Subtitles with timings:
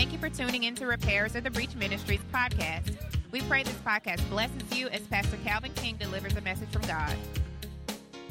[0.00, 2.96] Thank you for tuning in to Repairers of the Breach Ministries podcast.
[3.32, 7.14] We pray this podcast blesses you as Pastor Calvin King delivers a message from God.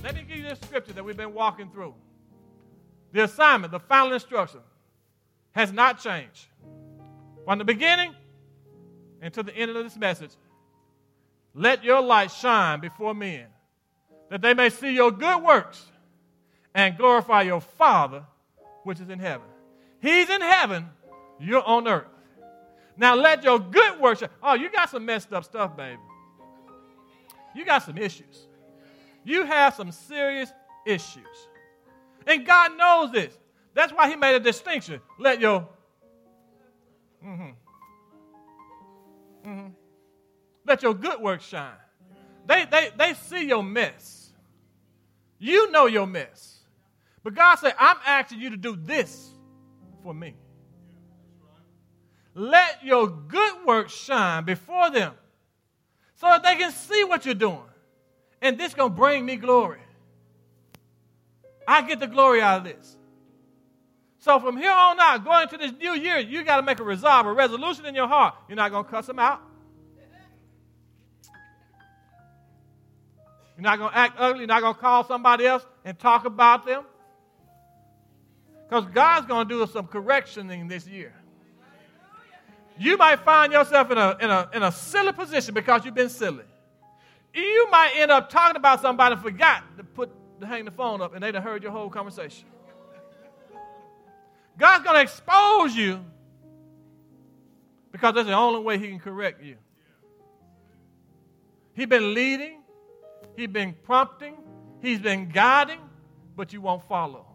[0.03, 1.93] Let me give you this scripture that we've been walking through.
[3.11, 4.61] The assignment, the final instruction,
[5.51, 6.47] has not changed.
[7.45, 8.15] From the beginning
[9.21, 10.31] until the end of this message,
[11.53, 13.45] let your light shine before men,
[14.31, 15.85] that they may see your good works
[16.73, 18.25] and glorify your Father
[18.85, 19.45] which is in heaven.
[20.01, 20.89] He's in heaven,
[21.39, 22.07] you're on earth.
[22.97, 24.23] Now let your good works.
[24.43, 25.99] Oh, you got some messed up stuff, baby.
[27.55, 28.47] You got some issues.
[29.23, 30.51] You have some serious
[30.85, 31.23] issues.
[32.27, 33.37] And God knows this.
[33.73, 34.99] That's why He made a distinction.
[35.17, 35.67] Let your.
[37.25, 37.49] Mm-hmm.
[39.49, 39.67] Mm-hmm.
[40.65, 41.73] Let your good works shine.
[42.45, 44.31] They, they, they see your mess.
[45.37, 46.59] You know your mess.
[47.23, 49.31] But God said, I'm asking you to do this
[50.03, 50.35] for me.
[52.39, 55.13] Let your good works shine before them
[56.15, 57.59] so that they can see what you're doing.
[58.41, 59.81] And this is going to bring me glory.
[61.67, 62.95] I get the glory out of this.
[64.19, 66.83] So from here on out, going into this new year, you got to make a
[66.83, 68.35] resolve, a resolution in your heart.
[68.47, 69.41] You're not going to cuss them out.
[73.57, 74.39] You're not going to act ugly.
[74.39, 76.85] You're not going to call somebody else and talk about them.
[78.69, 81.13] Because God's going to do some correctioning this year.
[82.79, 86.09] You might find yourself in a, in, a, in a silly position because you've been
[86.09, 86.45] silly.
[87.33, 91.01] You might end up talking about somebody and forgot to put to hang the phone
[91.01, 92.47] up and they'd have heard your whole conversation.
[94.57, 96.03] God's going to expose you
[97.91, 99.57] because that's the only way He can correct you.
[101.73, 102.61] He's been leading,
[103.35, 104.35] He's been prompting,
[104.81, 105.81] He's been guiding,
[106.37, 107.25] but you won't follow.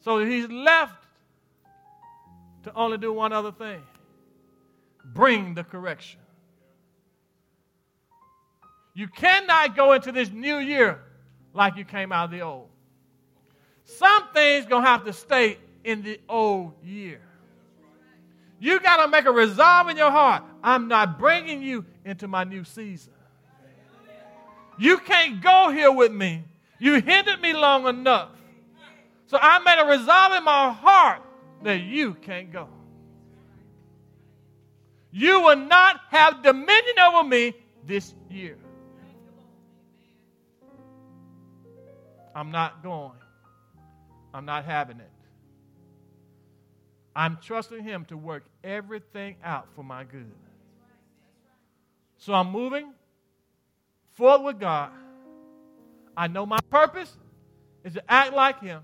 [0.00, 1.03] So He's left
[2.64, 3.82] to only do one other thing
[5.04, 6.20] bring the correction.
[8.94, 11.00] You cannot go into this new year
[11.52, 12.68] like you came out of the old.
[13.84, 17.20] Some things going to have to stay in the old year.
[18.60, 20.42] You got to make a resolve in your heart.
[20.62, 23.12] I'm not bringing you into my new season.
[24.78, 26.44] You can't go here with me.
[26.78, 28.30] You hindered me long enough.
[29.26, 31.22] So I made a resolve in my heart
[31.64, 32.68] that you can't go.
[35.10, 37.54] You will not have dominion over me
[37.86, 38.56] this year.
[42.34, 43.12] I'm not going.
[44.32, 45.10] I'm not having it.
[47.14, 50.32] I'm trusting Him to work everything out for my good.
[52.18, 52.92] So I'm moving
[54.14, 54.90] forward with God.
[56.16, 57.16] I know my purpose
[57.84, 58.82] is to act like Him,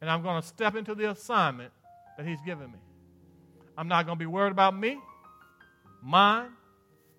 [0.00, 1.72] and I'm going to step into the assignment
[2.16, 2.78] that He's given me.
[3.76, 4.98] I'm not going to be worried about me,
[6.02, 6.50] mine,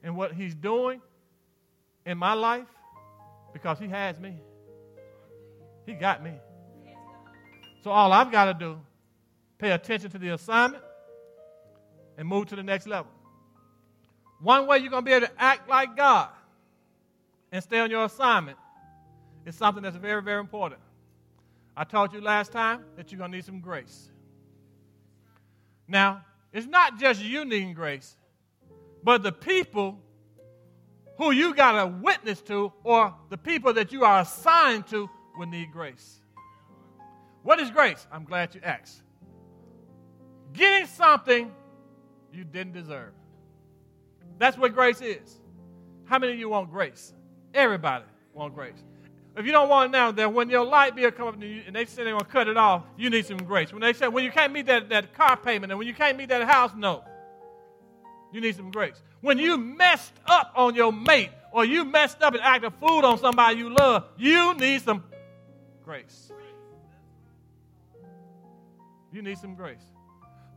[0.03, 1.01] and what He's doing
[2.05, 2.67] in my life
[3.53, 4.35] because He has me.
[5.85, 6.33] He got me.
[7.83, 8.79] So all I've got to do,
[9.57, 10.83] pay attention to the assignment
[12.17, 13.11] and move to the next level.
[14.39, 16.29] One way you're going to be able to act like God
[17.51, 18.57] and stay on your assignment
[19.45, 20.81] is something that's very, very important.
[21.75, 24.11] I told you last time that you're going to need some grace.
[25.87, 28.17] Now, it's not just you needing grace,
[29.03, 29.99] but the people
[31.17, 35.47] who you got a witness to or the people that you are assigned to will
[35.47, 36.19] need grace.
[37.43, 38.05] What is grace?
[38.11, 39.01] I'm glad you asked.
[40.53, 41.51] Getting something
[42.33, 43.13] you didn't deserve.
[44.37, 45.39] That's what grace is.
[46.05, 47.13] How many of you want grace?
[47.53, 48.83] Everybody want grace.
[49.35, 51.85] If you don't want it now, then when your light bill come up and they
[51.85, 53.71] say they're going to cut it off, you need some grace.
[53.71, 56.17] When they say, when you can't meet that, that car payment and when you can't
[56.17, 57.03] meet that house note,
[58.33, 59.01] you need some grace.
[59.21, 63.17] When you messed up on your mate or you messed up and acted fool on
[63.19, 65.03] somebody you love, you need some
[65.83, 66.31] grace.
[69.13, 69.83] You need some grace.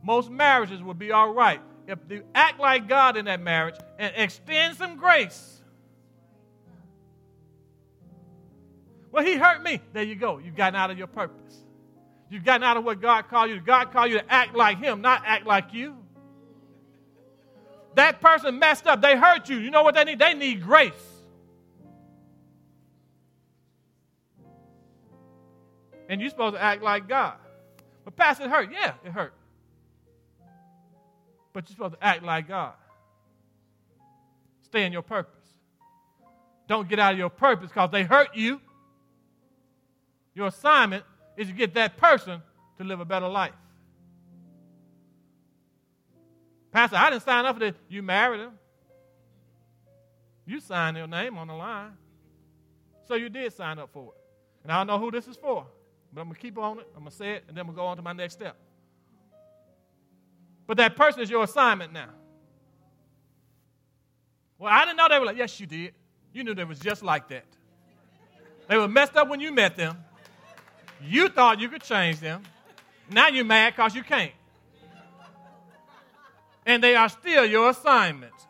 [0.03, 4.13] Most marriages would be all right if you act like God in that marriage and
[4.15, 5.54] extend some grace.
[9.15, 9.79] Well, he hurt me.
[9.93, 10.39] There you go.
[10.39, 11.55] You've gotten out of your purpose.
[12.29, 13.61] You've gotten out of what God called you.
[13.61, 15.95] God called you to act like him, not act like you.
[17.93, 19.01] That person messed up.
[19.01, 19.57] They hurt you.
[19.57, 20.19] You know what they need?
[20.19, 20.91] They need grace.
[26.09, 27.35] And you're supposed to act like God.
[28.03, 28.69] But Pastor, it hurt.
[28.69, 29.33] Yeah, it hurt.
[31.53, 32.73] But you're supposed to act like God.
[34.63, 35.47] Stay in your purpose.
[36.67, 38.59] Don't get out of your purpose because they hurt you.
[40.35, 41.03] Your assignment
[41.37, 42.41] is to get that person
[42.77, 43.53] to live a better life.
[46.71, 47.75] Pastor, I didn't sign up for this.
[47.87, 48.51] You married him.
[50.45, 51.93] You signed your name on the line.
[53.07, 54.21] So you did sign up for it.
[54.63, 55.65] And I don't know who this is for,
[56.11, 56.87] but I'm going to keep on it.
[56.95, 58.57] I'm going to say it, and then we'll go on to my next step.
[60.67, 62.09] But that person is your assignment now.
[64.57, 65.93] Well, I didn't know they were like, yes, you did.
[66.33, 67.45] You knew they was just like that.
[68.67, 69.97] They were messed up when you met them.
[71.01, 72.43] You thought you could change them.
[73.09, 74.31] Now you're mad because you can't.
[76.65, 78.45] And they are still your assignments.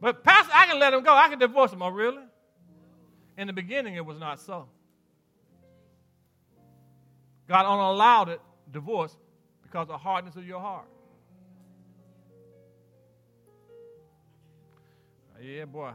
[0.00, 1.14] But Pastor, I can let them go.
[1.14, 1.82] I can divorce them.
[1.82, 2.22] Oh, really?
[3.36, 4.68] In the beginning, it was not so.
[7.48, 8.40] God only allowed it,
[8.70, 9.16] divorce,
[9.62, 10.86] because of hardness of your heart.
[15.40, 15.90] Yeah, boy.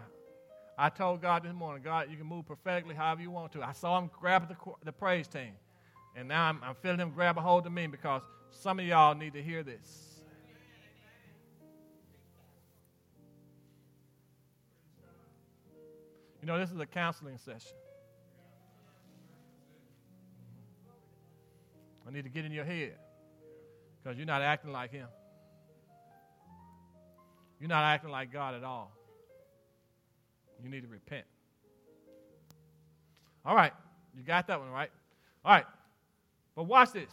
[0.78, 3.64] I told God this morning, God, you can move prophetically however you want to.
[3.64, 5.54] I saw him grab the, the praise team.
[6.16, 8.22] And now I'm, I'm feeling him grab a hold of me because
[8.52, 10.22] some of y'all need to hear this.
[16.42, 17.76] You know, this is a counseling session.
[22.08, 22.94] I need to get in your head
[24.02, 25.08] because you're not acting like him.
[27.60, 28.97] You're not acting like God at all.
[30.64, 31.26] You need to repent.
[33.46, 33.72] All right,
[34.16, 34.92] you got that one right.
[35.46, 35.66] All right,
[36.56, 37.10] but watch this.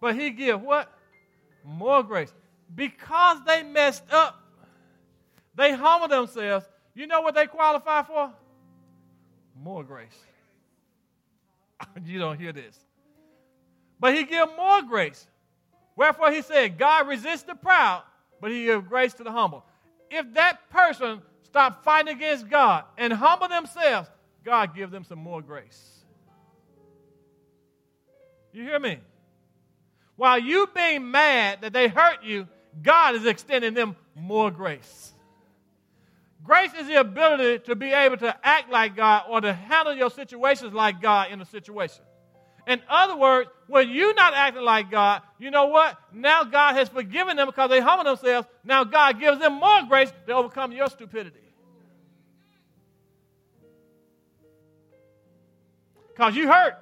[0.00, 0.92] But he give what?
[1.64, 2.32] More grace.
[2.74, 4.40] Because they messed up,
[5.54, 6.66] they humble themselves.
[6.94, 8.30] You know what they qualify for?
[9.60, 10.18] More grace.
[12.04, 12.78] you don't hear this.
[14.00, 15.26] But he give more grace.
[15.96, 18.02] Wherefore he said, God resists the proud,
[18.40, 19.64] but he give grace to the humble.
[20.10, 24.08] If that person stop fighting against God and humble themselves,
[24.44, 25.98] God give them some more grace.
[28.52, 28.98] You hear me?
[30.16, 32.48] While you being mad that they hurt you,
[32.82, 35.12] God is extending them more grace.
[36.44, 40.10] Grace is the ability to be able to act like God or to handle your
[40.10, 42.02] situations like God in a situation.
[42.68, 45.98] In other words, when you're not acting like God, you know what?
[46.12, 48.46] Now God has forgiven them because they humble themselves.
[48.62, 51.38] Now God gives them more grace to overcome your stupidity.
[56.08, 56.74] Because you hurt.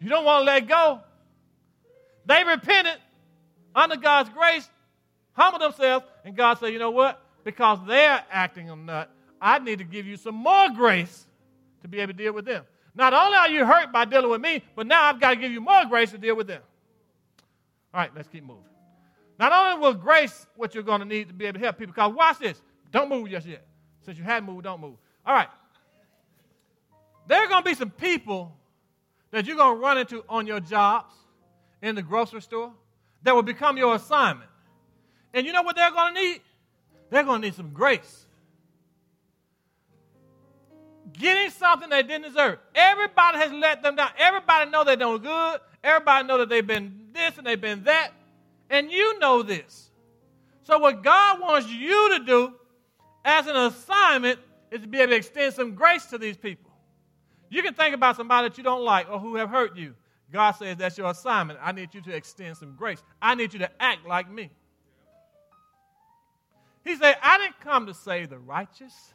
[0.00, 1.00] You don't want to let go.
[2.24, 2.96] They repented
[3.74, 4.68] under God's grace,
[5.34, 7.20] humbled themselves, and God said, you know what?
[7.44, 11.26] Because they're acting a nut, I need to give you some more grace
[11.82, 12.64] to be able to deal with them.
[12.94, 15.50] Not only are you hurt by dealing with me, but now I've got to give
[15.50, 16.62] you more grace to deal with them.
[17.94, 18.64] All right, let's keep moving.
[19.38, 21.94] Not only will grace what you're going to need to be able to help people,
[21.94, 22.60] because watch this.
[22.90, 23.66] Don't move just yet.
[24.04, 24.96] Since you haven't moved, don't move.
[25.24, 25.48] All right.
[27.26, 28.54] There are going to be some people
[29.30, 31.14] that you're going to run into on your jobs,
[31.80, 32.72] in the grocery store,
[33.22, 34.50] that will become your assignment.
[35.34, 36.40] And you know what they're going to need?
[37.10, 38.26] They're going to need some grace
[41.12, 42.58] getting something they didn't deserve.
[42.74, 44.10] Everybody has let them down.
[44.18, 45.60] Everybody know they're doing good.
[45.82, 48.10] Everybody know that they've been this and they've been that.
[48.70, 49.90] And you know this.
[50.64, 52.54] So what God wants you to do
[53.24, 54.38] as an assignment
[54.70, 56.70] is to be able to extend some grace to these people.
[57.50, 59.94] You can think about somebody that you don't like or who have hurt you.
[60.32, 61.58] God says that's your assignment.
[61.62, 63.02] I need you to extend some grace.
[63.20, 64.50] I need you to act like me.
[66.84, 69.12] He said, I didn't come to save the righteous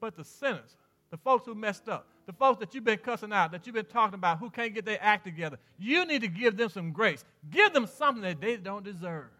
[0.00, 0.76] but the sinners,
[1.10, 3.84] the folks who messed up, the folks that you've been cussing out, that you've been
[3.86, 5.58] talking about, who can't get their act together.
[5.78, 7.24] You need to give them some grace.
[7.50, 9.30] Give them something that they don't deserve.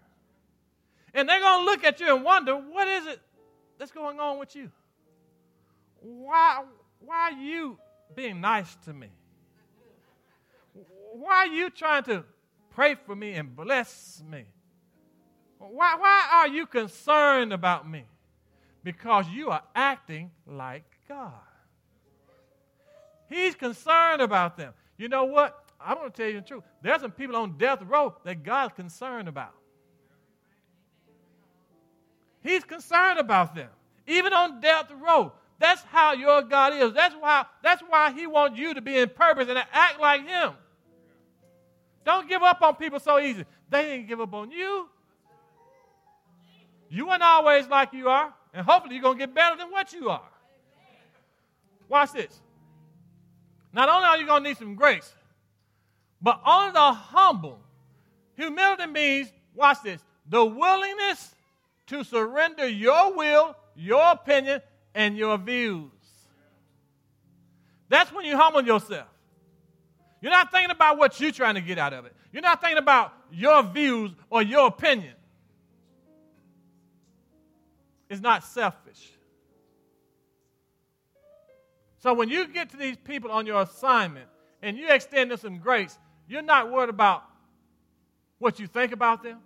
[1.12, 3.20] And they're going to look at you and wonder, what is it
[3.78, 4.70] that's going on with you?
[6.00, 6.64] Why,
[7.00, 7.78] why are you
[8.14, 9.08] being nice to me?
[11.12, 12.24] Why are you trying to
[12.70, 14.44] pray for me and bless me?
[15.58, 18.04] Why, why are you concerned about me?
[18.88, 21.34] Because you are acting like God.
[23.28, 24.72] He's concerned about them.
[24.96, 25.62] You know what?
[25.78, 26.62] I'm going to tell you the truth.
[26.80, 29.52] There's some people on death row that God's concerned about.
[32.42, 33.68] He's concerned about them.
[34.06, 35.32] Even on death row.
[35.58, 36.94] That's how your God is.
[36.94, 40.26] That's why, that's why He wants you to be in purpose and to act like
[40.26, 40.52] Him.
[42.06, 43.44] Don't give up on people so easy.
[43.68, 44.88] They didn't give up on you.
[46.88, 48.32] You weren't always like you are.
[48.54, 50.28] And hopefully you're going to get better than what you are.
[51.88, 52.40] Watch this.
[53.72, 55.12] Not only are you going to need some grace,
[56.20, 57.60] but on the humble,
[58.36, 61.34] humility means, watch this, the willingness
[61.88, 64.60] to surrender your will, your opinion,
[64.94, 65.90] and your views.
[67.88, 69.08] That's when you humble yourself.
[70.20, 72.14] You're not thinking about what you're trying to get out of it.
[72.32, 75.14] You're not thinking about your views or your opinion.
[78.08, 79.12] It's not selfish.
[81.98, 84.28] So when you get to these people on your assignment
[84.62, 85.98] and you extend them some grace,
[86.28, 87.24] you're not worried about
[88.38, 89.38] what you think about them,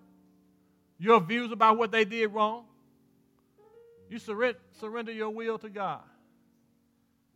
[0.99, 2.64] your views about what they did wrong.
[4.11, 6.02] You surrender, surrender your will to God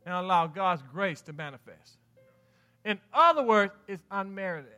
[0.05, 1.99] and allow God's grace to manifest.
[2.85, 4.71] In other words, it's unmerited.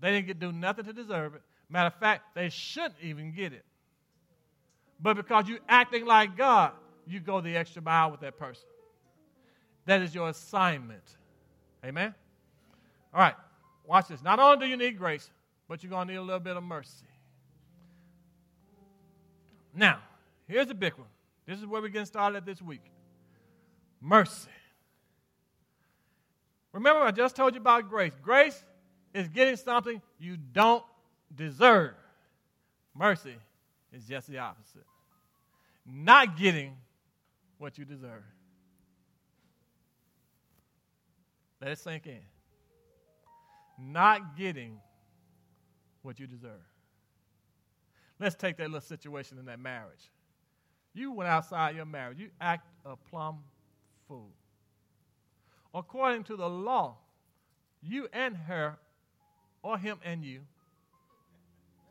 [0.00, 1.42] They didn't get do nothing to deserve it.
[1.68, 3.64] Matter of fact, they shouldn't even get it.
[5.00, 6.72] But because you're acting like God,
[7.06, 8.64] you go the extra mile with that person.
[9.84, 11.16] That is your assignment.
[11.84, 12.14] Amen?
[13.14, 13.34] All right,
[13.84, 14.22] watch this.
[14.22, 15.30] Not only do you need grace,
[15.68, 17.06] but you're going to need a little bit of mercy.
[19.74, 20.00] Now,
[20.48, 21.08] here's a big one.
[21.46, 22.82] This is where we're getting started this week
[24.00, 24.50] mercy.
[26.72, 28.12] Remember, I just told you about grace.
[28.22, 28.62] Grace
[29.14, 30.84] is getting something you don't
[31.34, 31.94] deserve.
[32.94, 33.36] Mercy
[33.92, 34.84] is just the opposite.
[35.84, 36.76] Not getting
[37.58, 38.22] what you deserve.
[41.60, 42.20] Let it sink in.
[43.78, 44.78] Not getting
[46.02, 46.50] what you deserve.
[48.18, 50.10] Let's take that little situation in that marriage.
[50.94, 53.40] You went outside your marriage, you act a plumb
[54.08, 54.30] fool.
[55.74, 56.96] According to the law,
[57.82, 58.78] you and her,
[59.62, 60.40] or him and you,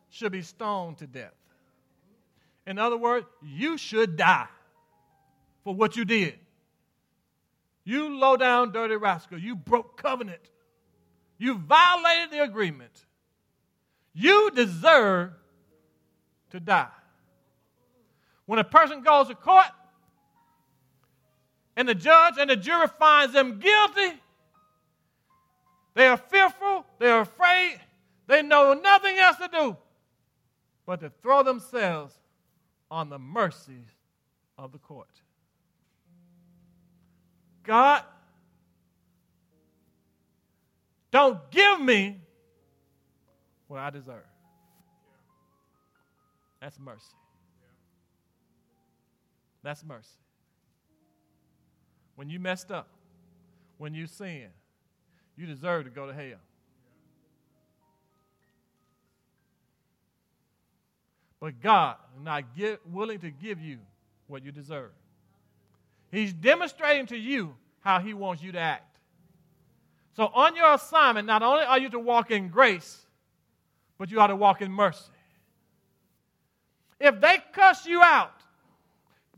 [0.09, 1.33] should be stoned to death.
[2.67, 4.47] In other words, you should die
[5.63, 6.35] for what you did.
[7.83, 9.37] You low down, dirty rascal.
[9.37, 10.41] You broke covenant.
[11.37, 13.05] You violated the agreement.
[14.13, 15.33] You deserve
[16.51, 16.87] to die.
[18.45, 19.65] When a person goes to court
[21.75, 24.19] and the judge and the jury finds them guilty,
[25.93, 27.79] they are fearful, they are afraid,
[28.27, 29.77] they know nothing else to do
[30.85, 32.15] but to throw themselves
[32.89, 33.87] on the mercies
[34.57, 35.09] of the court.
[37.63, 38.03] God,
[41.11, 42.17] don't give me
[43.67, 44.27] what I deserve.
[46.61, 47.01] That's mercy.
[49.63, 50.09] That's mercy.
[52.15, 52.87] When you messed up,
[53.77, 54.51] when you sinned,
[55.35, 56.39] you deserve to go to hell.
[61.39, 63.79] But God is not give, willing to give you
[64.27, 64.91] what you deserve.
[66.11, 68.97] He's demonstrating to you how He wants you to act.
[70.15, 73.05] So, on your assignment, not only are you to walk in grace,
[73.97, 75.11] but you ought to walk in mercy.
[76.99, 78.31] If they cuss you out,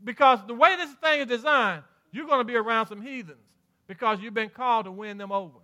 [0.04, 3.38] because the way this thing is designed, you're going to be around some heathens
[3.88, 5.58] because you've been called to win them over.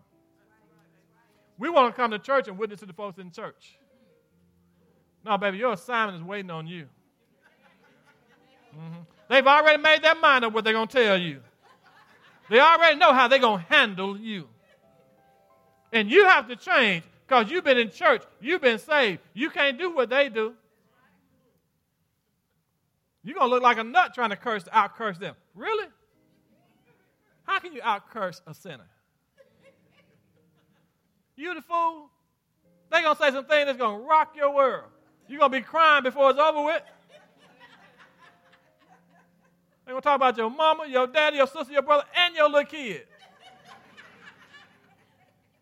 [1.59, 3.79] We want to come to church and witness to the folks in church.
[5.25, 6.87] No, baby, your assignment is waiting on you.
[8.75, 9.01] Mm-hmm.
[9.29, 11.41] They've already made their mind up what they're going to tell you.
[12.51, 14.49] They already know how they're going to handle you.
[15.93, 19.21] And you have to change because you've been in church, you've been saved.
[19.33, 20.55] You can't do what they do.
[23.23, 25.35] You're going to look like a nut trying to curse, out curse them.
[25.55, 25.89] Really?
[27.45, 28.89] How can you out curse a sinner?
[31.37, 32.11] You the fool?
[32.91, 34.91] They're going to say something that's going to rock your world.
[35.29, 36.83] You're going to be crying before it's over with.
[39.85, 42.49] They're going to talk about your mama, your daddy, your sister, your brother, and your
[42.49, 43.07] little kid.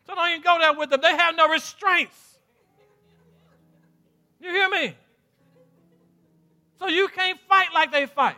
[0.06, 1.00] So don't even go there with them.
[1.00, 2.38] They have no restraints.
[4.40, 4.96] You hear me?
[6.78, 8.36] So you can't fight like they fight.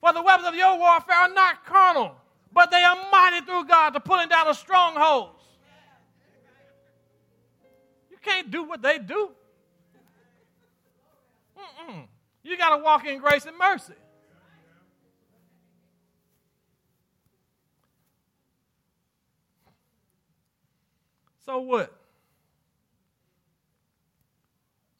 [0.00, 2.16] For the weapons of your warfare are not carnal,
[2.52, 5.38] but they are mighty through God to pulling down the strongholds.
[8.10, 9.30] You can't do what they do.
[11.60, 12.06] Mm-mm.
[12.42, 13.94] You got to walk in grace and mercy.
[21.44, 21.92] So what?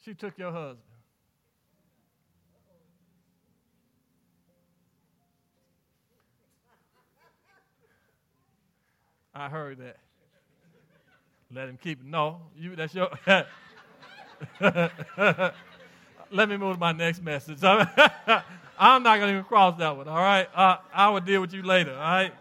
[0.05, 0.79] She took your husband.
[9.35, 9.97] I heard that.
[11.53, 12.07] Let him keep it.
[12.07, 13.11] No, you that's your
[16.31, 17.59] Let me move to my next message.
[17.65, 20.49] I'm not going to even cross that one, all right?
[20.55, 22.33] Uh, I will deal with you later, all right?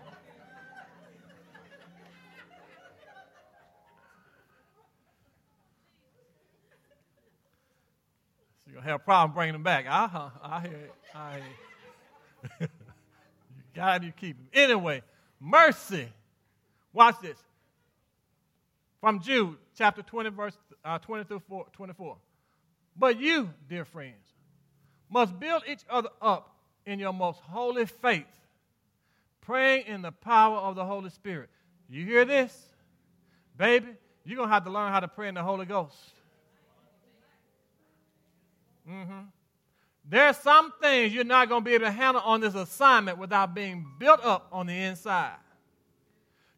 [8.65, 9.85] You're going to have a problem bringing them back.
[9.89, 10.29] Uh-huh.
[10.41, 10.93] I hear it.
[11.13, 11.43] I hear
[12.61, 12.61] it.
[12.71, 14.47] you got you keep them.
[14.53, 15.01] Anyway,
[15.39, 16.07] mercy
[16.93, 17.37] Watch this.
[18.99, 22.17] From Jude, chapter 20, verse uh, 20 through 4, 24.
[22.99, 24.25] But you, dear friends,
[25.09, 26.53] must build each other up
[26.85, 28.25] in your most holy faith,
[29.41, 31.49] praying in the power of the Holy Spirit.
[31.89, 32.53] You hear this?
[33.57, 33.87] Baby,
[34.25, 35.95] you're going to have to learn how to pray in the Holy Ghost.
[38.87, 39.19] Mm-hmm.
[40.09, 43.17] There are some things you're not going to be able to handle on this assignment
[43.17, 45.37] without being built up on the inside.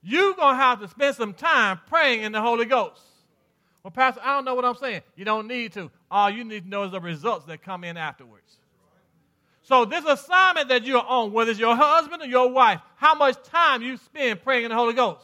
[0.02, 3.02] You're going to have to spend some time praying in the Holy Ghost.
[3.84, 5.02] Well, Pastor, I don't know what I'm saying.
[5.16, 5.92] You don't need to.
[6.12, 8.58] All you need to know is the results that come in afterwards.
[9.63, 13.41] So, this assignment that you're on, whether it's your husband or your wife, how much
[13.44, 15.24] time you spend praying in the Holy Ghost?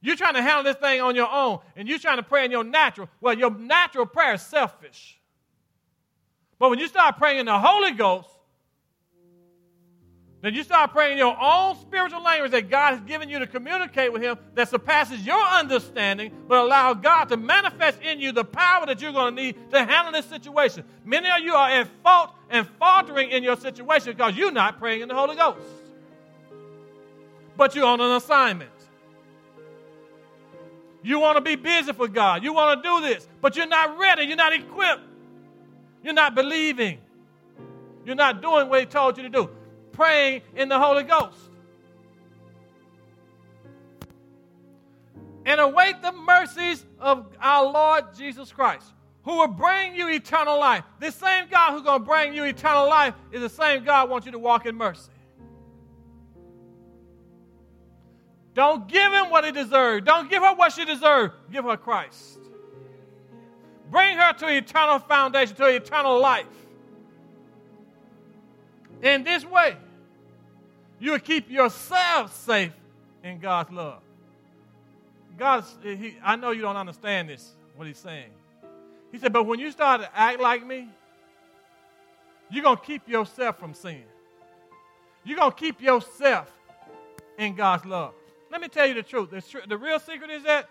[0.00, 2.50] You're trying to handle this thing on your own, and you're trying to pray in
[2.50, 3.08] your natural.
[3.20, 5.18] Well, your natural prayer is selfish.
[6.58, 8.28] But when you start praying in the Holy Ghost,
[10.42, 14.12] then you start praying your own spiritual language that God has given you to communicate
[14.12, 18.84] with Him that surpasses your understanding, but allow God to manifest in you the power
[18.86, 20.82] that you're going to need to handle this situation.
[21.04, 25.02] Many of you are at fault and faltering in your situation because you're not praying
[25.02, 25.60] in the Holy Ghost.
[27.56, 28.70] But you're on an assignment.
[31.04, 32.42] You want to be busy for God.
[32.42, 34.24] You want to do this, but you're not ready.
[34.24, 35.02] You're not equipped.
[36.02, 36.98] You're not believing.
[38.04, 39.48] You're not doing what He told you to do
[39.92, 41.38] praying in the Holy Ghost.
[45.44, 48.86] And await the mercies of our Lord Jesus Christ,
[49.24, 50.84] who will bring you eternal life.
[51.00, 54.26] This same God who's going to bring you eternal life is the same God wants
[54.26, 55.10] you to walk in mercy.
[58.54, 60.04] Don't give him what he deserves.
[60.04, 61.34] Don't give her what she deserves.
[61.50, 62.38] Give her Christ.
[63.90, 66.46] Bring her to eternal foundation, to eternal life.
[69.02, 69.76] In this way,
[71.00, 72.72] you will keep yourself safe
[73.24, 74.00] in God's love.
[75.36, 78.30] God, he, I know you don't understand this, what he's saying.
[79.10, 80.88] He said, but when you start to act like me,
[82.50, 84.02] you're going to keep yourself from sin.
[85.24, 86.50] You're going to keep yourself
[87.38, 88.14] in God's love.
[88.50, 89.30] Let me tell you the truth.
[89.30, 90.68] The, tr- the real secret is that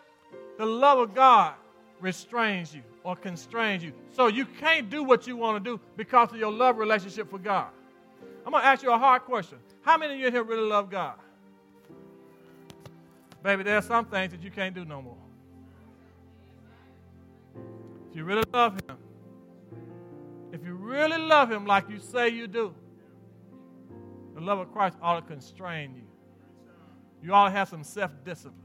[0.57, 1.53] the love of God
[1.99, 3.93] restrains you or constrains you.
[4.11, 7.39] So you can't do what you want to do because of your love relationship for
[7.39, 7.67] God.
[8.45, 9.57] I'm going to ask you a hard question.
[9.81, 11.15] How many of you here really love God?
[13.43, 15.17] Baby, there are some things that you can't do no more.
[18.09, 18.97] If you really love Him,
[20.51, 22.73] if you really love Him like you say you do,
[24.35, 26.03] the love of Christ ought to constrain you.
[27.23, 28.55] You ought to have some self discipline.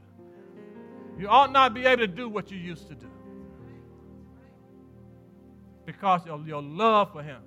[1.17, 3.09] You ought not be able to do what you used to do
[5.85, 7.41] because of your love for Him.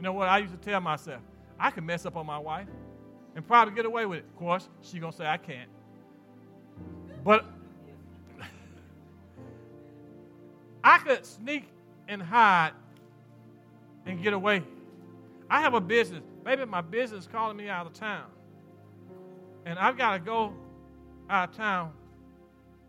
[0.00, 0.30] You know what?
[0.30, 1.20] I used to tell myself,
[1.58, 2.66] I can mess up on my wife
[3.36, 4.24] and probably get away with it.
[4.24, 5.68] Of course, she's going to say I can't.
[7.22, 7.44] But
[10.82, 11.64] I could sneak
[12.08, 12.72] and hide
[14.06, 14.62] and get away.
[15.50, 16.22] I have a business.
[16.46, 18.24] Maybe my business is calling me out of town.
[19.66, 20.54] And I've got to go
[21.28, 21.92] out of town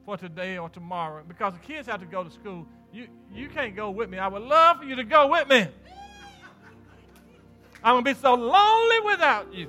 [0.06, 2.66] for today or tomorrow because the kids have to go to school.
[2.94, 4.18] You, you can't go with me.
[4.18, 5.68] I would love for you to go with me.
[7.84, 9.68] I'm going to be so lonely without you.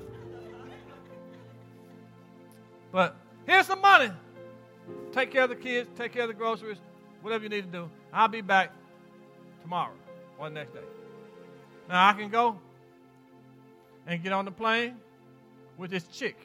[2.90, 4.10] But here's some money.
[5.12, 6.78] Take care of the kids, take care of the groceries,
[7.22, 7.90] whatever you need to do.
[8.12, 8.72] I'll be back
[9.62, 9.92] tomorrow
[10.38, 10.80] or the next day.
[11.88, 12.58] Now I can go
[14.06, 14.96] and get on the plane
[15.78, 16.36] with this chick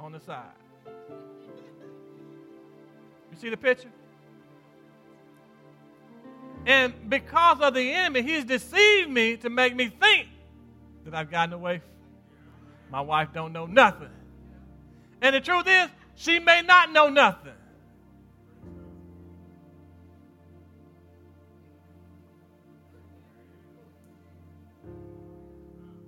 [0.00, 0.44] on the side.
[3.30, 3.90] You see the picture?
[6.66, 10.28] And because of the enemy, he's deceived me to make me think
[11.10, 11.78] that I've gotten away.
[11.78, 11.88] from.
[12.90, 14.08] My wife don't know nothing.
[15.20, 17.52] And the truth is, she may not know nothing.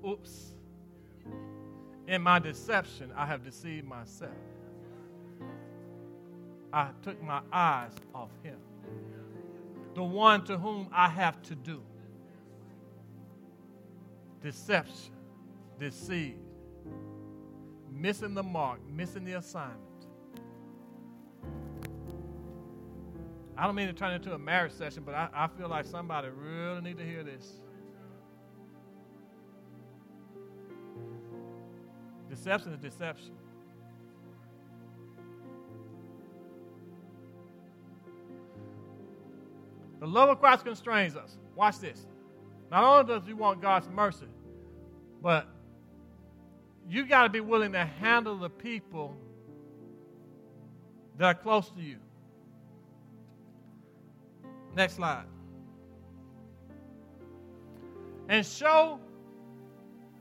[0.06, 0.46] Oops.
[2.06, 4.30] In my deception, I have deceived myself.
[6.72, 8.58] I took my eyes off him,
[9.94, 11.82] the one to whom I have to do
[14.42, 15.12] deception,
[15.78, 16.38] deceit,
[17.90, 19.80] missing the mark, missing the assignment.
[23.56, 25.84] I don't mean to turn it into a marriage session, but I, I feel like
[25.84, 27.60] somebody really need to hear this.
[32.30, 33.32] Deception is deception.
[39.98, 41.36] The love of Christ constrains us.
[41.54, 42.06] Watch this.
[42.70, 44.28] Not only does he want God's mercy,
[45.22, 45.46] but
[46.88, 49.16] you got to be willing to handle the people
[51.18, 51.96] that are close to you.
[54.74, 55.24] Next slide.
[58.28, 59.00] And show,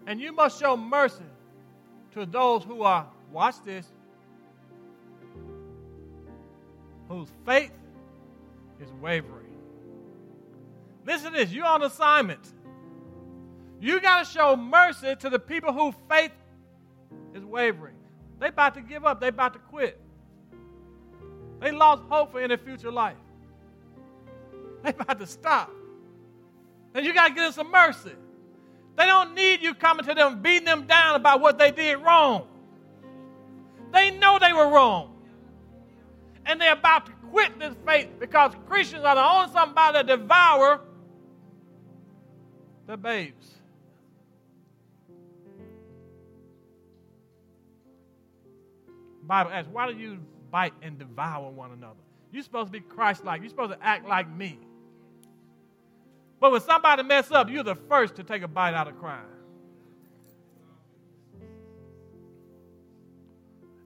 [0.07, 1.23] and you must show mercy
[2.13, 3.85] to those who are, watch this,
[7.07, 7.71] whose faith
[8.81, 9.38] is wavering.
[11.09, 12.53] Listen to this you're on assignment.
[13.81, 16.31] You got to show mercy to the people whose faith
[17.33, 17.95] is wavering.
[18.39, 19.19] They about to give up.
[19.19, 19.99] They about to quit.
[21.61, 23.17] They lost hope for any future life.
[24.83, 25.71] They about to stop.
[26.93, 28.13] And you got to give them some mercy.
[28.95, 32.47] They don't need you coming to them, beating them down about what they did wrong.
[33.91, 35.15] They know they were wrong.
[36.45, 40.81] And they're about to quit this faith because Christians are the only somebody that devour
[42.89, 43.47] the babes.
[49.21, 50.17] Bible asks, why do you
[50.49, 51.99] bite and devour one another?
[52.31, 53.41] You're supposed to be Christ like.
[53.41, 54.57] You're supposed to act like me.
[56.39, 59.21] But when somebody mess up, you're the first to take a bite out of crime.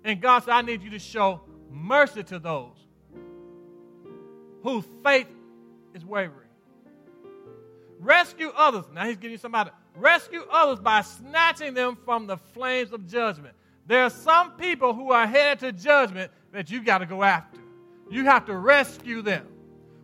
[0.05, 2.77] And God said, I need you to show mercy to those
[4.61, 5.27] whose faith
[5.93, 6.42] is wavering.
[8.03, 8.83] Rescue others.
[8.93, 9.71] Now he's giving you somebody.
[9.95, 13.55] Rescue others by snatching them from the flames of judgment.
[13.87, 17.59] There are some people who are headed to judgment that you got to go after.
[18.11, 19.47] You have to rescue them.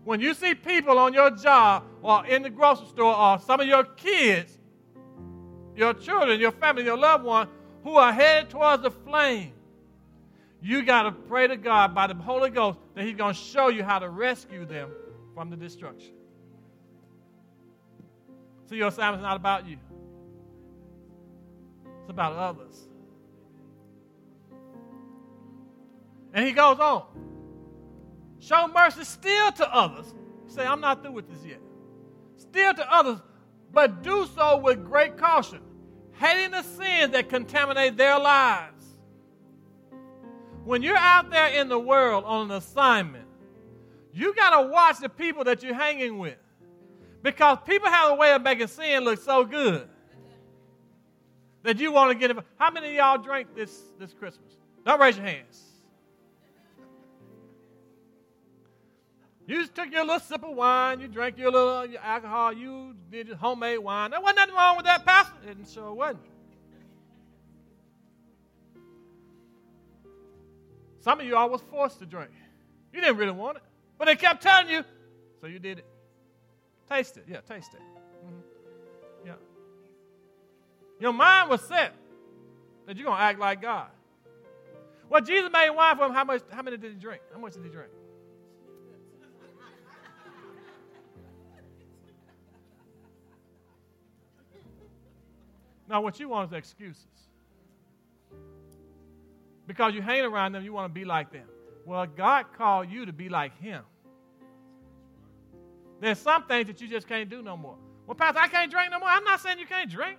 [0.06, 3.68] When you see people on your job or in the grocery store or some of
[3.68, 4.58] your kids,
[5.76, 7.50] your children, your family, your loved one
[7.84, 9.52] who are headed towards the flame,
[10.62, 13.68] you got to pray to God by the Holy Ghost that He's going to show
[13.68, 14.90] you how to rescue them
[15.34, 16.14] from the destruction.
[18.70, 19.78] So your assignment's not about you,
[22.02, 22.88] it's about others.
[26.36, 27.06] And he goes on.
[28.38, 30.14] Show mercy still to others.
[30.46, 31.60] Say, I'm not through with this yet.
[32.38, 33.18] Still to others,
[33.74, 35.62] but do so with great caution,
[36.14, 38.86] hating the sins that contaminate their lives.
[40.64, 43.26] When you're out there in the world on an assignment,
[44.14, 46.38] you got to watch the people that you're hanging with.
[47.22, 49.88] Because people have a way of making sin look so good
[51.64, 52.44] that you want to get it.
[52.58, 54.54] How many of y'all drank this, this Christmas?
[54.86, 55.66] Don't raise your hands.
[59.46, 62.54] You just took your little sip of wine, you drank your little uh, your alcohol,
[62.54, 64.12] you did your homemade wine.
[64.12, 65.34] There wasn't nothing wrong with that, Pastor.
[65.48, 66.20] It sure wasn't.
[71.00, 72.30] Some of you all was forced to drink.
[72.94, 73.64] You didn't really want it,
[73.98, 74.84] but they kept telling you,
[75.42, 75.86] so you did it.
[76.90, 77.26] Taste it.
[77.28, 77.82] Yeah, taste it.
[78.26, 79.28] Mm-hmm.
[79.28, 79.34] Yeah.
[81.00, 81.94] Your mind was set
[82.86, 83.88] that you're going to act like God.
[85.10, 86.14] Well, Jesus made wine for him.
[86.14, 86.42] How much?
[86.52, 87.22] How many did he drink?
[87.34, 87.90] How much did he drink?
[95.90, 97.06] Now, what you want is excuses.
[99.66, 101.48] Because you hang around them, you want to be like them.
[101.86, 103.84] Well, God called you to be like Him.
[106.00, 107.76] There's some things that you just can't do no more.
[108.08, 109.10] Well, Pastor, I can't drink no more.
[109.10, 110.18] I'm not saying you can't drink.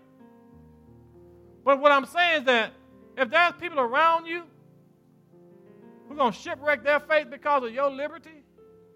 [1.64, 2.72] But what I'm saying is that
[3.16, 4.42] if there's people around you
[6.06, 8.44] who are going to shipwreck their faith because of your liberty,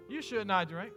[0.08, 0.92] you should not drink.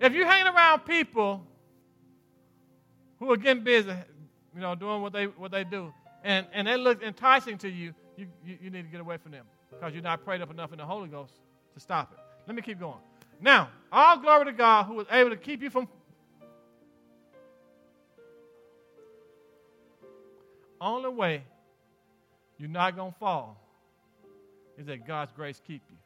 [0.00, 1.46] If you're hanging around people
[3.20, 3.94] who are getting busy,
[4.54, 5.92] you know, doing what they what they do,
[6.24, 9.30] and, and they look enticing to you, you, you, you need to get away from
[9.32, 11.32] them because you're not prayed up enough in the Holy Ghost
[11.74, 12.18] to stop it.
[12.46, 12.98] Let me keep going.
[13.40, 15.88] Now, all glory to God who was able to keep you from
[20.80, 21.44] only way
[22.58, 23.56] you're not going to fall
[24.78, 25.96] is that God's grace keep you.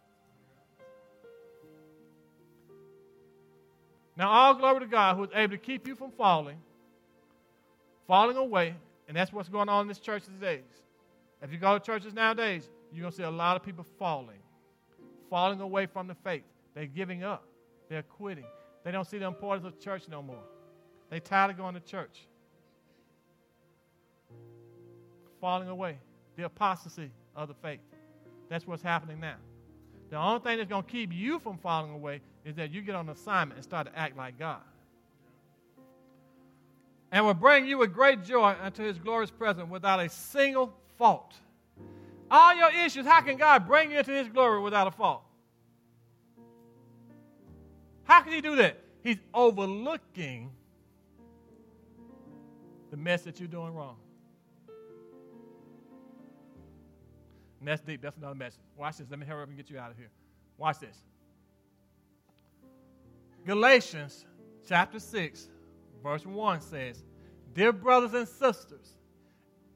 [4.16, 6.58] Now, all glory to God who is able to keep you from falling,
[8.06, 8.74] falling away,
[9.08, 10.64] and that's what's going on in this church these days.
[11.42, 14.38] If you go to churches nowadays, you're going to see a lot of people falling,
[15.28, 16.44] falling away from the faith.
[16.74, 17.44] They're giving up,
[17.88, 18.46] they're quitting.
[18.84, 20.42] They don't see the importance of church no more.
[21.10, 22.26] They're tired of going to church.
[25.40, 25.98] Falling away,
[26.36, 27.80] the apostasy of the faith.
[28.48, 29.36] That's what's happening now.
[30.10, 32.94] The only thing that's going to keep you from falling away is that you get
[32.94, 34.60] on assignment and start to act like God.
[37.10, 41.34] And will bring you with great joy unto his glorious presence without a single fault.
[42.30, 45.22] All your issues, how can God bring you into his glory without a fault?
[48.04, 48.82] How can he do that?
[49.02, 50.50] He's overlooking
[52.90, 53.96] the mess that you're doing wrong.
[57.60, 58.02] And that's deep.
[58.02, 58.60] That's another message.
[58.76, 59.06] Watch this.
[59.10, 60.10] Let me hurry up and get you out of here.
[60.58, 60.96] Watch this.
[63.44, 64.26] Galatians
[64.68, 65.48] chapter 6,
[66.02, 67.04] verse 1 says,
[67.54, 68.95] Dear brothers and sisters,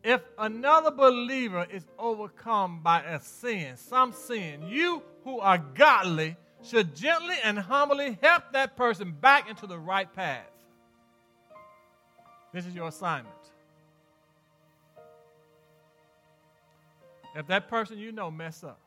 [0.02, 6.94] if another believer is overcome by a sin, some sin, you who are godly should
[6.94, 10.46] gently and humbly help that person back into the right path.
[12.52, 13.34] This is your assignment.
[17.36, 18.80] If that person you know mess up,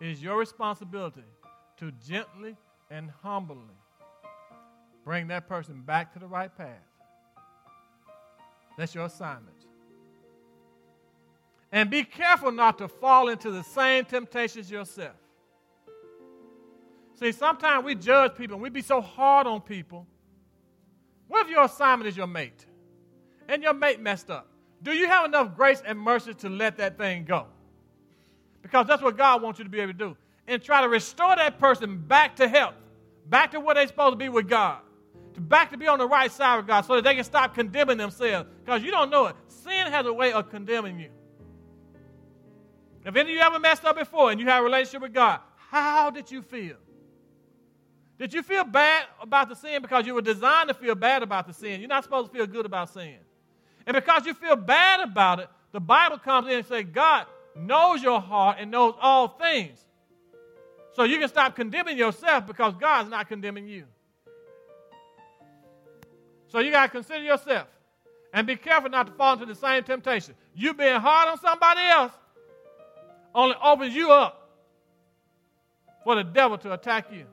[0.00, 1.24] it is your responsibility
[1.78, 2.56] to gently
[2.90, 3.56] and humbly
[5.04, 6.91] bring that person back to the right path.
[8.76, 9.56] That's your assignment.
[11.70, 15.16] And be careful not to fall into the same temptations yourself.
[17.14, 20.06] See, sometimes we judge people and we be so hard on people.
[21.28, 22.66] What if your assignment is your mate
[23.48, 24.48] and your mate messed up?
[24.82, 27.46] Do you have enough grace and mercy to let that thing go?
[28.60, 30.16] Because that's what God wants you to be able to do.
[30.46, 32.74] And try to restore that person back to health,
[33.28, 34.80] back to where they're supposed to be with God,
[35.48, 37.98] back to be on the right side of God so that they can stop condemning
[37.98, 38.48] themselves.
[38.64, 39.36] Because you don't know it.
[39.48, 41.10] Sin has a way of condemning you.
[43.04, 45.40] If any of you ever messed up before and you had a relationship with God,
[45.70, 46.76] how did you feel?
[48.18, 51.46] Did you feel bad about the sin because you were designed to feel bad about
[51.46, 51.80] the sin?
[51.80, 53.16] You're not supposed to feel good about sin.
[53.86, 57.26] And because you feel bad about it, the Bible comes in and says, God
[57.56, 59.84] knows your heart and knows all things.
[60.92, 63.86] So you can stop condemning yourself because God's not condemning you.
[66.52, 67.66] So you got to consider yourself
[68.34, 70.34] and be careful not to fall into the same temptation.
[70.54, 72.12] You being hard on somebody else
[73.34, 74.50] only opens you up
[76.04, 77.24] for the devil to attack you.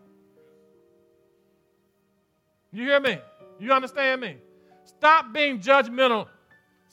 [2.72, 3.20] You hear me?
[3.60, 4.38] You understand me?
[4.86, 6.28] Stop being judgmental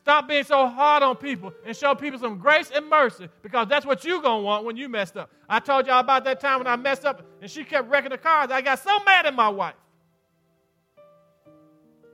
[0.07, 3.85] Stop being so hard on people and show people some grace and mercy because that's
[3.85, 5.33] what you're going to want when you messed up.
[5.49, 8.19] I told y'all about that time when I messed up and she kept wrecking the
[8.19, 8.53] cars.
[8.53, 9.75] I got so mad at my wife.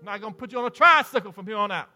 [0.02, 1.88] I'm not going to put you on a tricycle from here on out.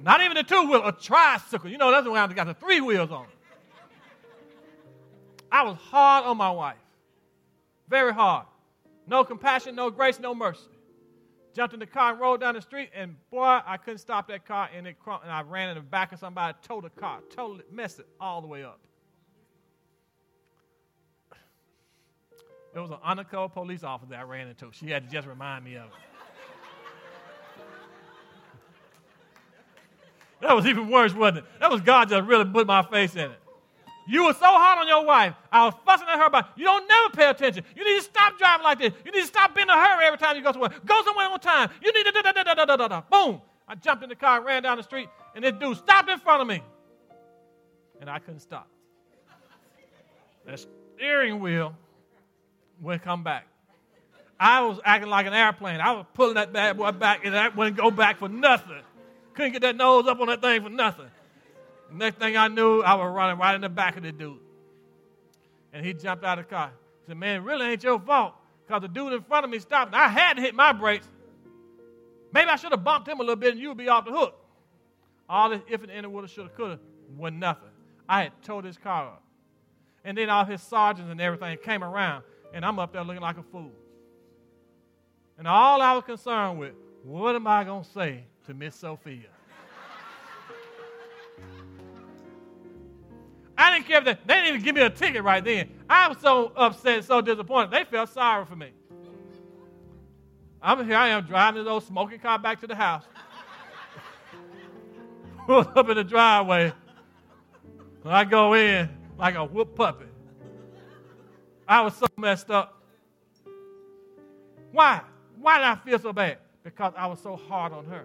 [0.00, 1.68] Not even a two wheel, a tricycle.
[1.68, 3.26] You know, that's the one I got the three wheels on.
[5.50, 6.76] I was hard on my wife.
[7.88, 8.46] Very hard.
[9.06, 10.68] No compassion, no grace, no mercy
[11.54, 14.46] jumped in the car and rolled down the street, and boy, I couldn't stop that
[14.46, 17.64] car, and it and I ran in the back of somebody, towed the car, totally
[17.70, 18.80] messed it all the way up.
[22.72, 24.70] There was an undercover police officer I ran into.
[24.72, 25.92] She had to just remind me of it.
[30.40, 31.44] that was even worse, wasn't it?
[31.60, 33.38] That was God just really put my face in it.
[34.08, 35.34] You were so hard on your wife.
[35.52, 37.64] I was fussing at her about you don't never pay attention.
[37.76, 38.92] You need to stop driving like this.
[39.04, 40.70] You need to stop being in a hurry every time you go somewhere.
[40.84, 41.70] Go somewhere on time.
[41.82, 43.02] You need to da da da da da da da.
[43.02, 43.40] Boom!
[43.68, 46.42] I jumped in the car ran down the street, and this dude stopped in front
[46.42, 46.62] of me,
[48.00, 48.68] and I couldn't stop.
[50.44, 51.76] That steering wheel
[52.82, 53.46] wouldn't come back.
[54.38, 55.80] I was acting like an airplane.
[55.80, 58.82] I was pulling that bad boy back, and that wouldn't go back for nothing.
[59.34, 61.06] Couldn't get that nose up on that thing for nothing.
[61.92, 64.38] Next thing I knew, I was running right in the back of the dude.
[65.72, 66.72] And he jumped out of the car.
[67.00, 68.34] He said, Man, it really ain't your fault.
[68.66, 69.94] Because the dude in front of me stopped.
[69.94, 71.08] I had to hit my brakes.
[72.32, 74.12] Maybe I should have bumped him a little bit and you would be off the
[74.12, 74.38] hook.
[75.28, 76.78] All this if and any woulda, shoulda, coulda
[77.16, 77.68] was nothing.
[78.08, 79.22] I had towed his car up.
[80.04, 83.38] And then all his sergeants and everything came around, and I'm up there looking like
[83.38, 83.72] a fool.
[85.38, 89.28] And all I was concerned with, what am I going to say to Miss Sophia?
[93.56, 95.70] I didn't care if they, they didn't even give me a ticket right then.
[95.88, 97.70] I was so upset, so disappointed.
[97.70, 98.70] They felt sorry for me.
[100.60, 100.96] I'm here.
[100.96, 103.04] I am driving this old smoking car back to the house.
[105.46, 106.72] Pull up in the driveway.
[108.04, 108.88] I go in
[109.18, 110.06] like a whoop puppy.
[111.66, 112.82] I was so messed up.
[114.72, 115.00] Why?
[115.40, 116.38] Why did I feel so bad?
[116.62, 118.04] Because I was so hard on her.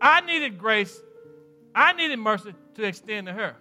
[0.00, 1.00] I needed grace.
[1.74, 3.56] I needed mercy to extend to her.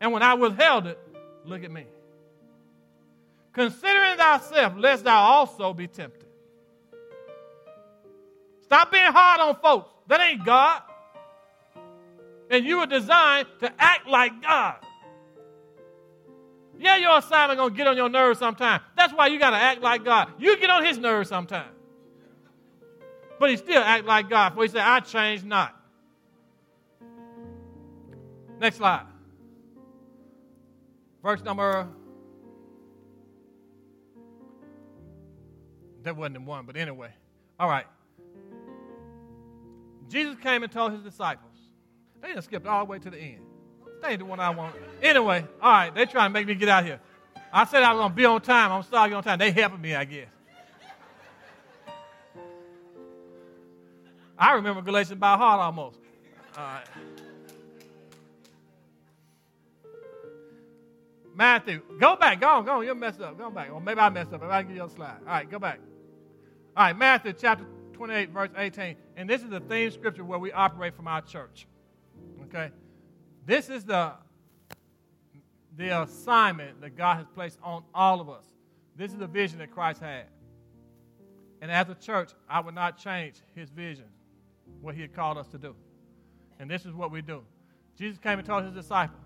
[0.00, 0.98] And when I withheld it,
[1.44, 1.86] look at me.
[3.52, 6.26] Considering thyself, lest thou also be tempted.
[8.62, 9.90] Stop being hard on folks.
[10.06, 10.82] That ain't God.
[12.50, 14.76] And you were designed to act like God.
[16.78, 18.80] Yeah, your assignment gonna get on your nerves sometime.
[18.96, 20.32] That's why you gotta act like God.
[20.38, 21.70] You get on his nerves sometime.
[23.38, 24.54] But he still act like God.
[24.54, 25.76] For he said, I change not.
[28.60, 29.06] Next slide.
[31.22, 31.88] Verse number,
[36.02, 37.10] that wasn't the one, but anyway.
[37.58, 37.86] All right.
[40.08, 41.52] Jesus came and told his disciples.
[42.20, 43.44] They just skipped all the way to the end.
[44.02, 44.74] They ain't the one I want.
[45.00, 47.00] Anyway, all right, they trying to make me get out here.
[47.52, 48.72] I said I was to be on time.
[48.72, 49.38] I'm starting on time.
[49.38, 50.28] They helping me, I guess.
[54.36, 55.98] I remember Galatians by heart almost.
[56.56, 56.84] All right.
[61.34, 62.40] Matthew, go back.
[62.40, 62.84] Go on, go on.
[62.84, 63.38] You're messed up.
[63.38, 63.70] Go back.
[63.72, 64.40] Or maybe I messed up.
[64.40, 65.18] Maybe I can give you a slide.
[65.20, 65.78] All right, go back.
[66.76, 68.96] All right, Matthew chapter 28, verse 18.
[69.16, 71.66] And this is the theme scripture where we operate from our church.
[72.44, 72.70] Okay?
[73.44, 74.12] This is the,
[75.76, 78.44] the assignment that God has placed on all of us.
[78.96, 80.24] This is the vision that Christ had.
[81.60, 84.06] And as a church, I would not change his vision,
[84.80, 85.74] what he had called us to do.
[86.58, 87.42] And this is what we do.
[87.98, 89.20] Jesus came and told his disciples,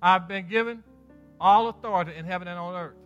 [0.00, 0.82] I've been given
[1.40, 2.96] all authority in heaven and on earth.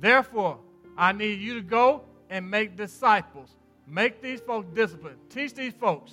[0.00, 0.58] Therefore,
[0.96, 3.50] I need you to go and make disciples.
[3.86, 5.18] Make these folks disciplined.
[5.30, 6.12] Teach these folks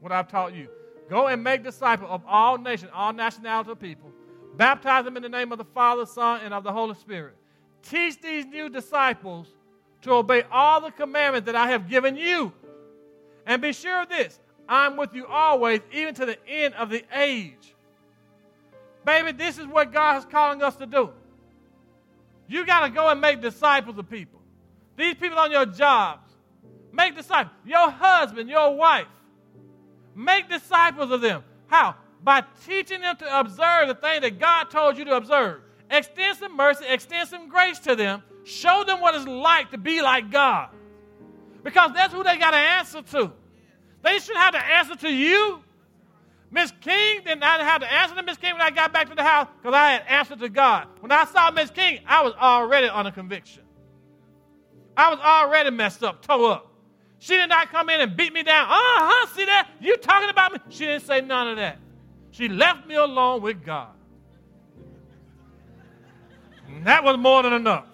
[0.00, 0.68] what I've taught you.
[1.08, 4.10] Go and make disciples of all nations, all nationalities of people.
[4.56, 7.34] Baptize them in the name of the Father, Son, and of the Holy Spirit.
[7.82, 9.48] Teach these new disciples
[10.02, 12.52] to obey all the commandments that I have given you.
[13.46, 17.02] And be sure of this I'm with you always, even to the end of the
[17.14, 17.74] age.
[19.04, 21.10] Baby, this is what God is calling us to do.
[22.46, 24.40] You got to go and make disciples of people.
[24.96, 26.30] These people on your jobs,
[26.92, 27.54] make disciples.
[27.64, 29.06] Your husband, your wife,
[30.18, 31.44] make disciples of them.
[31.68, 31.94] How?
[32.22, 35.60] By teaching them to observe the thing that God told you to observe.
[35.90, 38.22] Extend some mercy, extend some grace to them.
[38.44, 40.70] Show them what it's like to be like God.
[41.62, 43.32] Because that's who they got to answer to.
[44.02, 45.62] They should have to answer to you.
[46.50, 49.14] Miss King did not have to answer to Miss King when I got back to
[49.14, 50.88] the house because I had answered to God.
[51.00, 53.62] When I saw Miss King, I was already on a conviction.
[54.96, 56.67] I was already messed up, toe up.
[57.18, 58.66] She did not come in and beat me down.
[58.66, 59.68] Uh huh, see that?
[59.80, 60.58] You talking about me?
[60.68, 61.78] She didn't say none of that.
[62.30, 63.88] She left me alone with God.
[66.68, 67.86] And that was more than enough.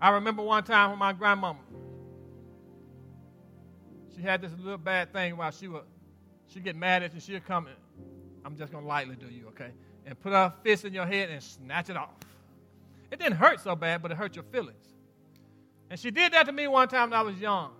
[0.00, 1.58] I remember one time when my grandmama,
[4.14, 5.82] she had this little bad thing while she would,
[6.46, 7.76] she get mad at you, she'd come and,
[8.44, 9.72] I'm just going to lightly do you, okay?
[10.06, 12.14] And put her fist in your head and snatch it off.
[13.10, 14.94] It didn't hurt so bad, but it hurt your feelings.
[15.90, 17.70] And she did that to me one time when I was young,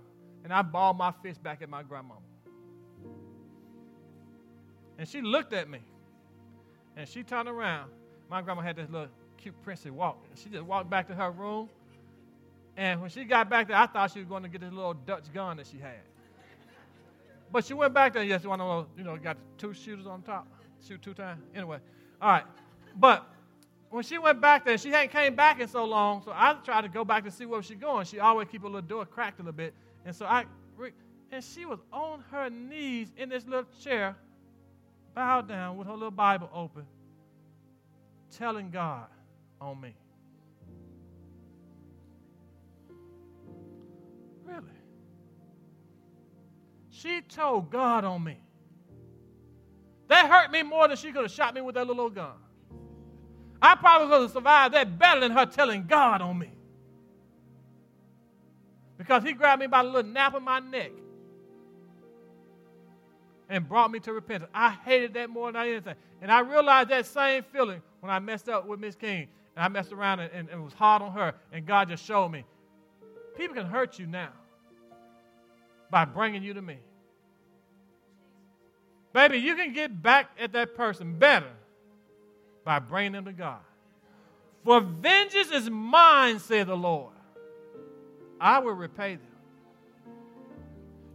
[0.44, 2.20] and I balled my fist back at my grandmama.
[4.98, 5.80] And she looked at me,
[6.96, 7.90] and she turned around.
[8.30, 10.24] My grandma had this little cute princess walk.
[10.30, 11.68] And She just walked back to her room,
[12.78, 14.94] and when she got back there, I thought she was going to get this little
[14.94, 15.98] Dutch gun that she had.
[17.50, 18.22] But she went back there.
[18.22, 20.46] Yes, one of those, you know, got two shooters on top,
[20.86, 21.42] shoot two times.
[21.54, 21.78] Anyway,
[22.22, 22.44] all right.
[22.96, 23.28] But
[23.90, 26.82] when she went back there, she hadn't came back in so long, so I tried
[26.82, 28.04] to go back to see where she going.
[28.04, 29.74] She always keep a little door cracked a little bit,
[30.04, 30.44] and so I,
[31.30, 34.16] and she was on her knees in this little chair,
[35.14, 36.84] bowed down with her little Bible open,
[38.36, 39.06] telling God
[39.60, 39.94] on me.
[44.44, 44.64] Really?
[46.90, 48.38] She told God on me.
[50.08, 52.32] That hurt me more than she could have shot me with that little gun.
[53.60, 56.50] I probably could have survived that better than her telling God on me.
[58.96, 60.90] Because he grabbed me by the little nape of my neck
[63.48, 64.50] and brought me to repentance.
[64.54, 65.94] I hated that more than anything.
[66.20, 69.28] And I realized that same feeling when I messed up with Miss King.
[69.56, 71.34] And I messed around and, and, and was hard on her.
[71.52, 72.44] And God just showed me
[73.38, 74.30] people can hurt you now
[75.90, 76.76] by bringing you to me.
[79.12, 81.50] Baby, you can get back at that person better
[82.68, 83.60] by bringing them to God.
[84.62, 87.14] For vengeance is mine, said the Lord.
[88.38, 89.24] I will repay them.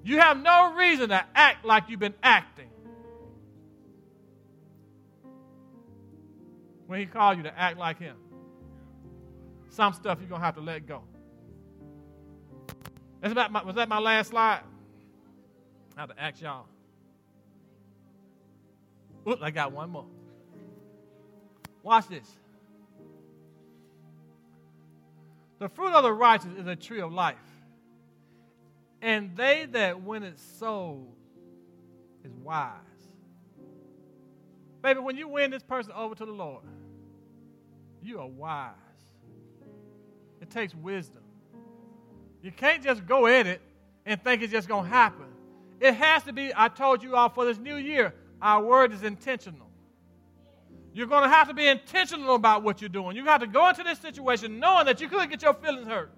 [0.03, 2.71] You have no reason to act like you've been acting.
[6.87, 8.15] When he called you to act like him.
[9.69, 11.03] Some stuff you're going to have to let go.
[13.21, 14.61] That's about my, was that my last slide?
[15.95, 16.65] I have to ask y'all.
[19.29, 20.07] Oops, I got one more.
[21.83, 22.27] Watch this.
[25.59, 27.35] The fruit of the righteous is a tree of life.
[29.01, 31.13] And they that win it soul
[32.23, 32.71] is wise.
[34.81, 36.63] Baby, when you win this person over to the Lord,
[38.01, 38.73] you are wise.
[40.41, 41.23] It takes wisdom.
[42.41, 43.61] You can't just go at it
[44.05, 45.27] and think it's just going to happen.
[45.79, 49.03] It has to be, I told you all for this new year, our word is
[49.03, 49.67] intentional.
[50.93, 53.15] You're going to have to be intentional about what you're doing.
[53.15, 56.11] You have to go into this situation knowing that you could get your feelings hurt.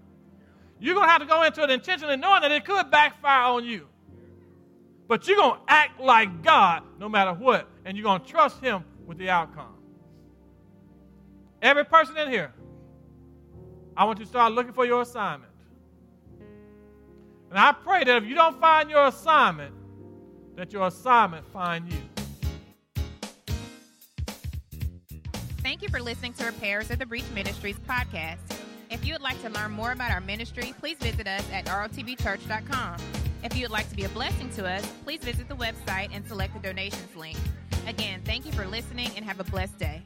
[0.79, 3.63] You're going to have to go into it intentionally knowing that it could backfire on
[3.63, 3.87] you.
[5.07, 8.59] But you're going to act like God no matter what, and you're going to trust
[8.59, 9.75] Him with the outcome.
[11.61, 12.53] Every person in here,
[13.95, 15.51] I want you to start looking for your assignment.
[17.49, 19.73] And I pray that if you don't find your assignment,
[20.57, 21.99] that your assignment find you.
[25.85, 28.39] You for listening to Repairers of the Breach Ministries podcast.
[28.89, 32.97] If you would like to learn more about our ministry, please visit us at rotbchurch.com.
[33.43, 36.25] If you would like to be a blessing to us, please visit the website and
[36.27, 37.37] select the donations link.
[37.85, 40.01] Again, thank you for listening and have a blessed day.